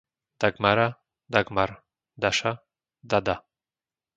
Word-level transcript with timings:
Dagmara, 0.43 0.85
Dagmar, 1.35 1.75
Daša, 2.17 2.57
Dada 3.15 3.37